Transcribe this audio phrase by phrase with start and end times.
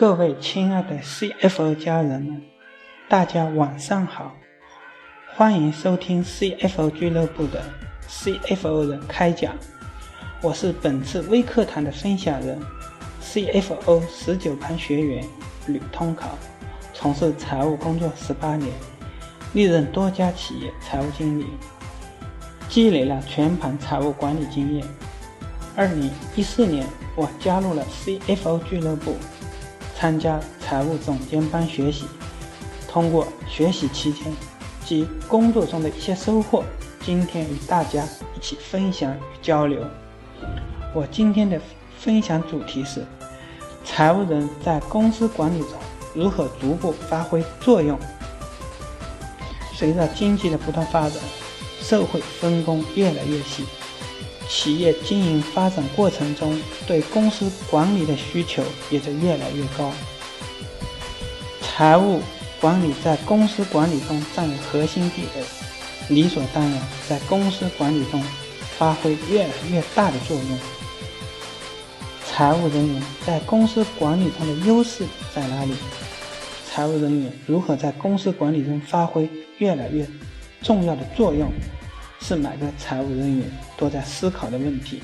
[0.00, 2.40] 各位亲爱的 CFO 家人们，
[3.06, 4.34] 大家晚上好，
[5.34, 7.62] 欢迎收听 CFO 俱乐部的
[8.08, 9.52] CFO 人开讲。
[10.40, 12.58] 我是本次微课堂的分享人
[13.22, 15.22] ，CFO 十九班学员
[15.66, 16.30] 吕通考，
[16.94, 18.72] 从事财务工作十八年，
[19.52, 21.44] 历任多家企业财务经理，
[22.70, 24.86] 积累了全盘财务管理经验。
[25.76, 29.14] 二零一四年，我加入了 CFO 俱乐部，
[30.00, 32.06] 参加财务总监班学习。
[32.88, 34.32] 通过学习期间
[34.82, 36.64] 及工作中的一些收获，
[37.04, 38.02] 今天与大家
[38.34, 39.84] 一起分享与交流。
[40.94, 41.60] 我今天的
[41.98, 43.04] 分享主题是：
[43.84, 45.72] 财务人在公司管理中
[46.14, 47.98] 如何逐步发挥作用。
[49.74, 51.18] 随着经济的不断发展，
[51.82, 53.66] 社会分工越来越细。
[54.50, 59.92] 企业经营发展过程中，对公司管理的需求也在越来越高。
[61.62, 62.20] 财务
[62.60, 68.20] 管理在公司管理中占有核心地位，理所当然在公司管理中
[68.76, 70.58] 发挥越来越大的作用。
[72.26, 75.72] 财务人员在公司管理中的优势在哪里？
[76.68, 79.28] 财务人员如何在公司管理中发挥
[79.58, 80.06] 越来越
[80.60, 81.50] 重要的作用？
[82.20, 85.02] 是每个财务人员都在思考的问题。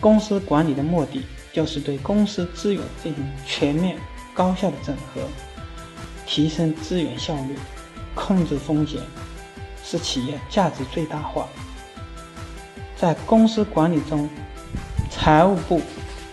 [0.00, 3.96] 公司管理的目的就是对公司资源进行全面、
[4.34, 5.22] 高效的整合，
[6.26, 7.56] 提升资源效率，
[8.14, 9.00] 控制风险，
[9.82, 11.48] 使企业价值最大化。
[12.96, 14.28] 在公司管理中，
[15.10, 15.80] 财务部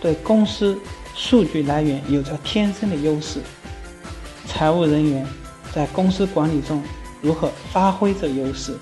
[0.00, 0.78] 对公司
[1.14, 3.40] 数据来源有着天生的优势。
[4.46, 5.26] 财务人员
[5.72, 6.82] 在公司管理中。
[7.24, 8.76] 如何发挥这优势？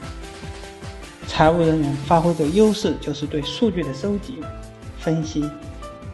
[1.29, 4.41] 财务人员发挥的优势就是对数据的收集、
[4.99, 5.49] 分析、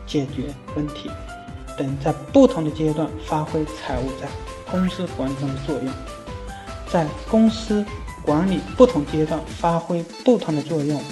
[0.06, 1.10] 解决问题
[1.78, 4.28] 等，在不同的阶段发挥财务在
[4.70, 5.90] 公司管理中的作用。
[6.86, 7.82] 在公司
[8.22, 11.02] 管理不同阶段发挥不同的作用，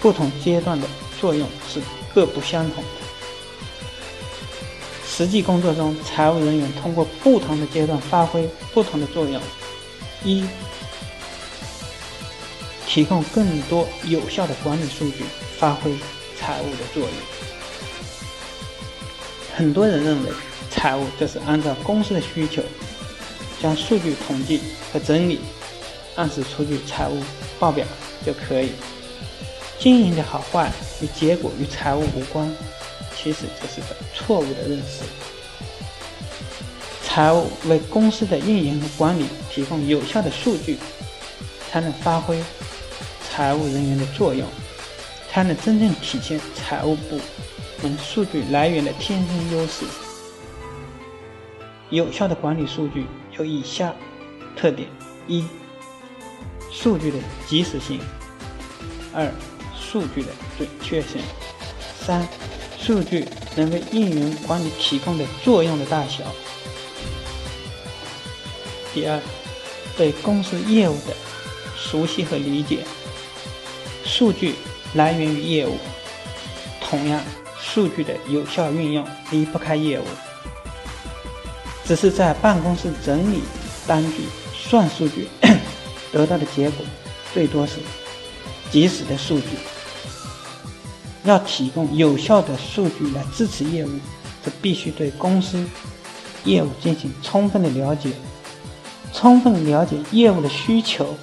[0.00, 0.88] 不同阶段的
[1.20, 1.80] 作用是
[2.12, 3.03] 各不相同的。
[5.16, 9.40] 实际工作中，财务人员通过不同的阶段发挥不同的作用：
[10.24, 10.44] 一、
[12.84, 15.22] 提供更多有效的管理数据，
[15.56, 15.96] 发挥
[16.36, 17.12] 财务的作用。
[19.56, 20.30] 很多人认为，
[20.68, 22.60] 财务就是按照公司的需求，
[23.62, 24.60] 将数据统计
[24.92, 25.38] 和整理，
[26.16, 27.22] 按时出具财务
[27.60, 27.86] 报表
[28.26, 28.72] 就可以。
[29.78, 32.52] 经营的好坏与结果与财务无关。
[33.24, 35.02] 其实这是个错误的认识。
[37.02, 40.76] 财务为公司的运营和管理提供有效的数据，
[41.70, 42.38] 才能发挥
[43.26, 44.46] 财务人员的作用，
[45.30, 47.18] 才能真正体现财务部
[47.82, 49.86] 门数据来源的天生优势。
[51.88, 53.06] 有效的管理数据
[53.38, 53.94] 有以下
[54.54, 54.86] 特点：
[55.26, 55.46] 一、
[56.70, 57.18] 数据的
[57.48, 57.98] 及时性；
[59.14, 59.32] 二、
[59.74, 61.22] 数据的准确性；
[62.04, 62.28] 三。
[62.84, 66.22] 数据能为运营管理提供的作用的大小。
[68.92, 69.18] 第二，
[69.96, 71.16] 对公司业务的
[71.78, 72.80] 熟悉和理解。
[74.04, 74.54] 数据
[74.92, 75.78] 来源于业务，
[76.78, 77.22] 同样，
[77.58, 80.04] 数据的有效运用离不开业务。
[81.86, 83.40] 只是在办公室整理
[83.86, 84.24] 单据、
[84.54, 85.26] 算数据，
[86.12, 86.84] 得到的结果
[87.32, 87.76] 最多是
[88.70, 89.56] 及时的数据。
[91.24, 93.90] 要提供有效的数据来支持业务，
[94.42, 95.64] 则必须对公司
[96.44, 98.12] 业务进行充分的了解，
[99.12, 101.14] 充分了解业务的需求，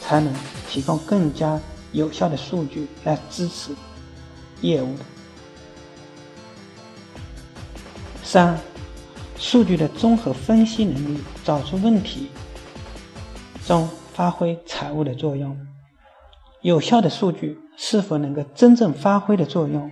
[0.00, 0.32] 才能
[0.68, 1.60] 提供更加
[1.92, 3.70] 有效的数据来支持
[4.60, 4.96] 业务。
[8.24, 8.58] 三、
[9.38, 12.30] 数据的综合分析能力，找出问题
[13.64, 15.56] 中发挥财务的作用。
[16.62, 19.90] 有效的数据是否能够真正发挥的作用，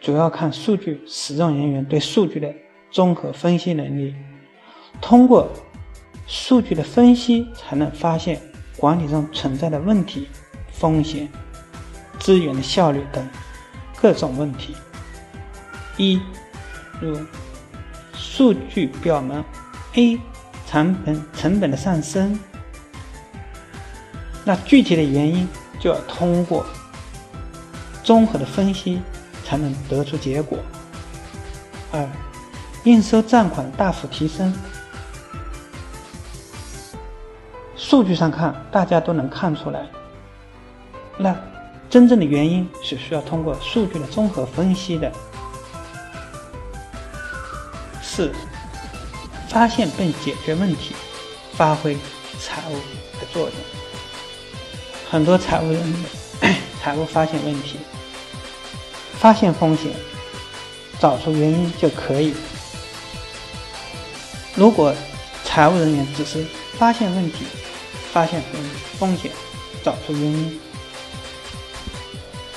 [0.00, 2.54] 主要看数据使用人员对数据的
[2.90, 4.14] 综合分析能力。
[5.00, 5.48] 通过
[6.26, 8.40] 数据的分析，才能发现
[8.76, 10.28] 管理中存在的问题、
[10.70, 11.28] 风险、
[12.18, 13.28] 资源的效率等
[14.00, 14.76] 各种问题。
[15.96, 16.20] 一，
[17.00, 17.18] 如
[18.14, 19.44] 数据表明
[19.94, 20.20] A
[20.66, 22.38] 成本成本的上升，
[24.44, 25.48] 那具体的原因。
[25.80, 26.64] 就要通过
[28.02, 29.00] 综合的分析
[29.44, 30.58] 才能得出结果。
[31.92, 32.08] 二，
[32.84, 34.52] 应收账款大幅提升，
[37.76, 39.86] 数据上看大家都能看出来，
[41.18, 41.36] 那
[41.90, 45.12] 真正的原因是需要通过数据的综合分析的。
[48.00, 48.32] 四、
[49.48, 50.94] 发现并解决问题，
[51.52, 51.96] 发挥
[52.40, 52.72] 财务
[53.20, 53.52] 的作用。
[55.10, 55.94] 很多财务人
[56.82, 57.78] 财务发现问题，
[59.12, 59.92] 发现风险，
[60.98, 62.34] 找出原因就可以。
[64.56, 64.92] 如果
[65.44, 67.44] 财务人员只是发现问题、
[68.12, 68.42] 发现
[68.98, 69.30] 风险、
[69.84, 70.60] 找出原因，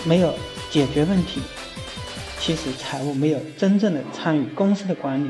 [0.04, 0.34] 没有
[0.72, 1.40] 解决问题，
[2.40, 5.30] 其实财务没有真正的参与公司的管理。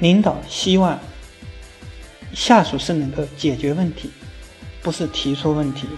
[0.00, 0.98] 领导希望
[2.34, 4.10] 下属是能够解决问题，
[4.82, 5.88] 不是提出问题。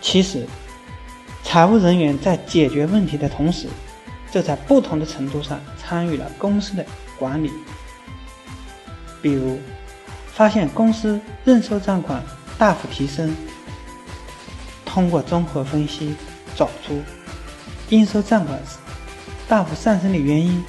[0.00, 0.46] 其实，
[1.42, 3.68] 财务人员在解决问题的同时，
[4.30, 6.84] 就在不同的程度上参与了公司的
[7.18, 7.50] 管理。
[9.20, 9.58] 比如，
[10.32, 12.22] 发现公司认收账款
[12.58, 13.34] 大幅提升，
[14.84, 16.14] 通过综合分析
[16.54, 17.02] 找出
[17.88, 18.60] 应收账款
[19.48, 20.64] 大幅上升的原因，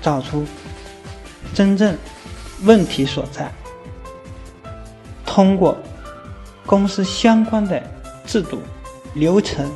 [0.00, 0.46] 找出
[1.54, 1.96] 真正
[2.62, 3.52] 问题所在，
[5.34, 5.76] 通过
[6.64, 7.82] 公司相关的
[8.24, 8.62] 制度
[9.14, 9.68] 流程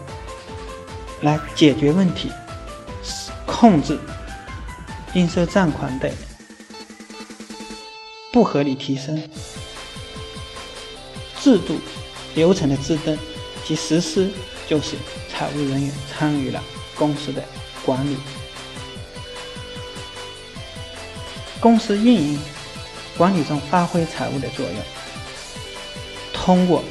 [1.23, 2.31] 来解决问题。
[3.45, 3.99] 控制
[5.15, 6.09] 应收账款的
[8.33, 9.21] 不合理提升，
[11.41, 11.77] 制度
[12.37, 13.19] 流程的制定
[13.65, 14.31] 及实施，
[14.69, 14.95] 就是
[15.29, 16.63] 财务人员参与了
[16.95, 17.43] 公司的
[17.85, 18.17] 管理。
[21.59, 22.39] 公司运营
[23.17, 24.77] 管理中发挥财务的作用，
[26.49, 26.83] 通过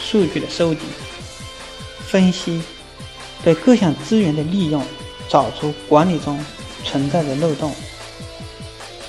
[0.00, 0.80] 数据的收集、
[2.06, 2.62] 分析，
[3.44, 4.82] 对各项资源的利用。
[5.28, 6.38] 找出管理中
[6.84, 7.74] 存在的漏洞，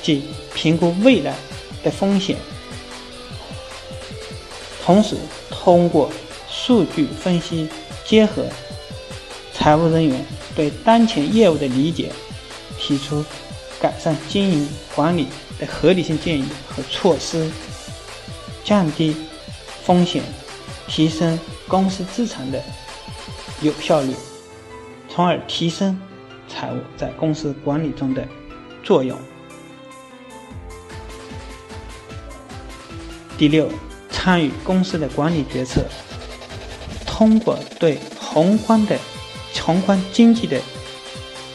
[0.01, 1.33] 即评估未来
[1.83, 2.37] 的风险，
[4.83, 5.15] 同时
[5.49, 6.09] 通过
[6.49, 7.67] 数据分析
[8.05, 8.45] 结合
[9.53, 12.11] 财务人员对当前业务的理解，
[12.77, 13.23] 提出
[13.81, 15.27] 改善经营管理
[15.59, 17.51] 的合理性建议和措施，
[18.63, 19.13] 降低
[19.85, 20.23] 风险，
[20.87, 22.61] 提升公司资产的
[23.61, 24.13] 有效率，
[25.09, 25.99] 从而提升。
[26.45, 28.27] 财务在公司管理中的
[28.83, 29.17] 作用。
[33.37, 33.67] 第六，
[34.11, 35.83] 参与公司的管理决策，
[37.07, 38.99] 通过对宏观的
[39.59, 40.61] 宏观经济的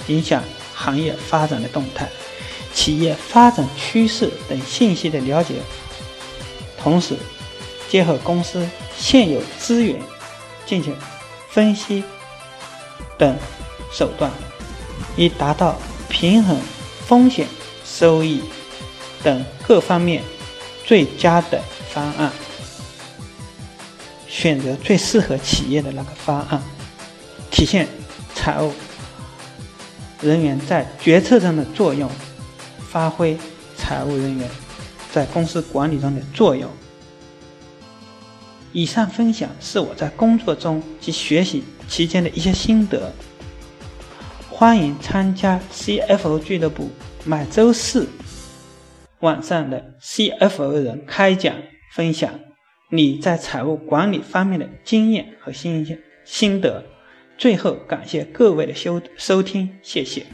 [0.09, 0.43] 影响、
[0.75, 2.09] 行业发展的动态、
[2.75, 5.57] 企业发展趋势等信息的了解，
[6.77, 7.15] 同时
[7.89, 10.01] 结合公司现有资源
[10.67, 10.95] 进行
[11.51, 12.05] 分析
[13.17, 13.37] 等
[13.93, 14.31] 手段。
[15.17, 15.77] 以达到
[16.09, 16.57] 平衡
[17.07, 17.47] 风险、
[17.85, 18.41] 收益
[19.23, 20.23] 等各方面
[20.85, 22.31] 最佳的方案，
[24.29, 26.63] 选择最适合企业的那个方案，
[27.51, 27.89] 体现
[28.35, 28.73] 财务
[30.21, 32.09] 人员在决策中的作用，
[32.89, 33.37] 发挥
[33.77, 34.49] 财务人员
[35.13, 36.71] 在公司管理中的作用。
[38.73, 43.13] 以上分享是我在工作中及学习期间的一些心得。
[44.51, 46.91] 欢迎参加 CFO 俱乐部
[47.25, 48.09] 每周四
[49.21, 51.55] 晚上的 CFO 人开讲，
[51.95, 52.39] 分享
[52.91, 56.85] 你在财务管理方面的经验和心心得。
[57.37, 60.27] 最后，感谢各位的收收听，谢谢。